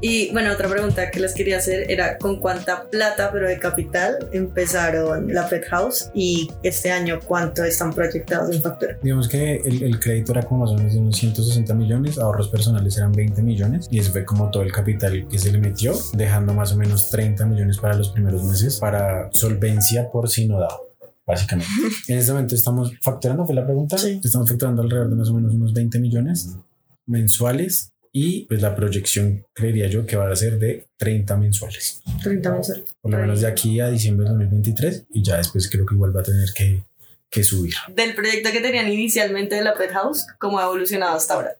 [0.06, 4.28] Y bueno, otra pregunta que les quería hacer era con cuánta plata, pero de capital,
[4.32, 8.98] empezaron la Pet House y este año cuánto están proyectados en factura.
[9.02, 12.48] Digamos que el, el crédito era como más o menos de unos 160 millones, ahorros
[12.48, 15.94] personales eran 20 millones y ese fue como todo el capital que se le metió,
[16.12, 20.60] dejando más o menos 30 millones para los primeros meses para solvencia por si no
[20.60, 20.82] dado.
[21.26, 21.72] Básicamente.
[22.08, 23.96] en este momento estamos facturando, fue la pregunta.
[23.96, 26.58] Estamos facturando alrededor de más o menos unos 20 millones
[27.06, 32.00] mensuales y pues la proyección creería yo que va a ser de 30 mensuales.
[32.22, 32.84] 30 mensuales.
[33.02, 36.16] Por lo menos de aquí a diciembre de 2023 y ya después creo que igual
[36.16, 36.84] va a tener que,
[37.28, 37.74] que subir.
[37.88, 41.56] Del proyecto que tenían inicialmente de la Pet House, ¿cómo ha evolucionado hasta ahora?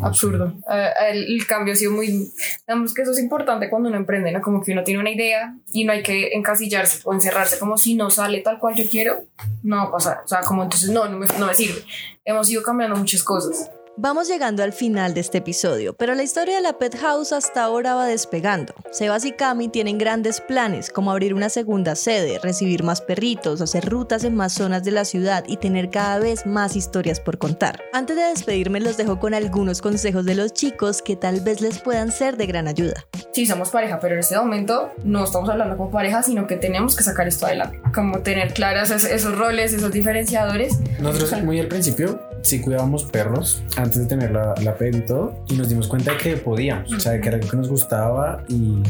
[0.00, 0.54] absurdo.
[0.72, 2.32] Eh, el, el cambio ha sido muy...
[2.66, 4.40] Digamos que eso es importante cuando uno emprende, ¿no?
[4.40, 7.94] Como que uno tiene una idea y no hay que encasillarse o encerrarse como si
[7.94, 9.26] no sale tal cual yo quiero,
[9.62, 10.20] no va a pasar.
[10.24, 11.82] O sea, como entonces no, no me, no me sirve.
[12.24, 13.70] Hemos ido cambiando muchas cosas.
[14.00, 17.64] Vamos llegando al final de este episodio, pero la historia de la Pet House hasta
[17.64, 18.72] ahora va despegando.
[18.92, 23.90] Sebas y Cami tienen grandes planes, como abrir una segunda sede, recibir más perritos, hacer
[23.90, 27.82] rutas en más zonas de la ciudad y tener cada vez más historias por contar.
[27.92, 31.80] Antes de despedirme los dejo con algunos consejos de los chicos que tal vez les
[31.80, 33.04] puedan ser de gran ayuda.
[33.32, 36.94] Sí, somos pareja, pero en este momento no estamos hablando como pareja, sino que tenemos
[36.94, 37.80] que sacar esto adelante.
[37.92, 40.78] Como tener claras esos roles, esos diferenciadores.
[41.00, 45.44] Nosotros muy al principio sí cuidábamos perros antes de tener la, la pet y todo
[45.48, 47.68] y nos dimos cuenta de que podíamos, o sea, de que era algo que nos
[47.68, 48.82] gustaba y,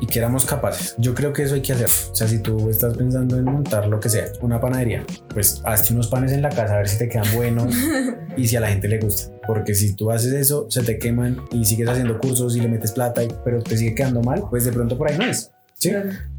[0.00, 0.94] y que éramos capaces.
[0.98, 1.88] Yo creo que eso hay que hacer.
[2.10, 5.92] O sea, si tú estás pensando en montar lo que sea, una panadería, pues hazte
[5.92, 7.74] unos panes en la casa a ver si te quedan buenos
[8.36, 9.32] y si a la gente le gusta.
[9.46, 12.92] Porque si tú haces eso, se te queman y sigues haciendo cursos y le metes
[12.92, 15.52] plata, pero te sigue quedando mal, pues de pronto por ahí no es.
[15.80, 15.92] ¿Sí?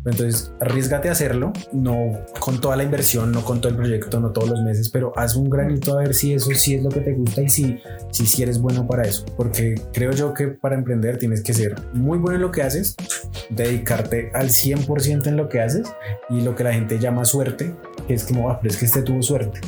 [0.04, 4.32] Entonces, arriesgate a hacerlo, no con toda la inversión, no con todo el proyecto, no
[4.32, 7.02] todos los meses, pero haz un granito a ver si eso sí es lo que
[7.02, 7.80] te gusta y si,
[8.12, 9.26] si, si eres bueno para eso.
[9.38, 12.96] Porque creo yo que para emprender tienes que ser muy bueno en lo que haces,
[13.50, 15.88] dedicarte al 100% en lo que haces
[16.30, 17.76] y lo que la gente llama suerte,
[18.08, 19.60] que es como, ah, pero es que este tuvo suerte.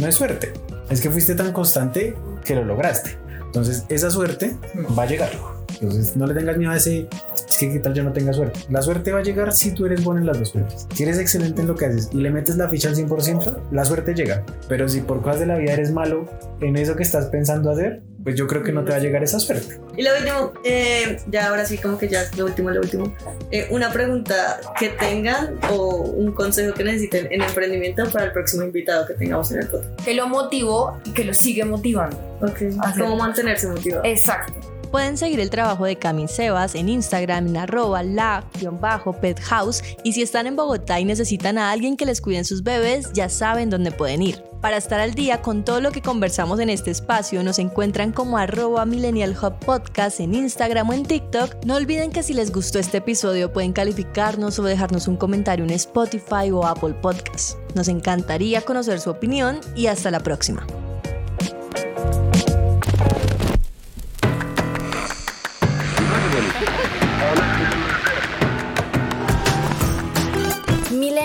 [0.00, 0.52] No es suerte,
[0.90, 3.18] es que fuiste tan constante que lo lograste.
[3.44, 4.56] Entonces, esa suerte
[4.98, 5.55] va a llegar.
[5.80, 7.08] Entonces, no le tengas miedo a ese,
[7.48, 8.60] es que qué tal yo no tenga suerte.
[8.70, 10.86] La suerte va a llegar si tú eres bueno en las dos fuentes.
[10.94, 13.84] Si eres excelente en lo que haces y le metes la ficha al 100%, la
[13.84, 14.44] suerte llega.
[14.68, 16.26] Pero si por cosas de la vida eres malo
[16.60, 19.22] en eso que estás pensando hacer, pues yo creo que no te va a llegar
[19.22, 19.78] esa suerte.
[19.96, 23.14] Y lo último, eh, ya ahora sí, como que ya es lo último, lo último.
[23.52, 28.64] Eh, una pregunta que tengan o un consejo que necesiten en emprendimiento para el próximo
[28.64, 30.04] invitado que tengamos en el podcast.
[30.04, 32.16] Que lo motivó y que lo sigue motivando.
[32.42, 32.62] Ok.
[32.98, 34.04] ¿Cómo mantenerse motivado?
[34.04, 34.54] Exacto.
[34.90, 40.46] Pueden seguir el trabajo de Camin Sebas en Instagram en arroba la-pethouse y si están
[40.46, 44.22] en Bogotá y necesitan a alguien que les cuiden sus bebés, ya saben dónde pueden
[44.22, 44.42] ir.
[44.60, 48.38] Para estar al día con todo lo que conversamos en este espacio, nos encuentran como
[48.38, 51.64] arroba Millennial Hub Podcast en Instagram o en TikTok.
[51.64, 55.70] No olviden que si les gustó este episodio pueden calificarnos o dejarnos un comentario en
[55.72, 57.58] Spotify o Apple Podcast.
[57.74, 60.66] Nos encantaría conocer su opinión y hasta la próxima.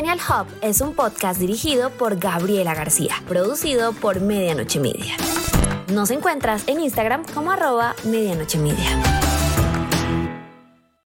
[0.02, 5.16] Millennial Hub es un podcast dirigido por Gabriela García, producido por Medianoche Media.
[5.94, 9.21] Nos encuentras en Instagram como arroba Medianoche Media.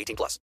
[0.00, 0.38] 18 plus.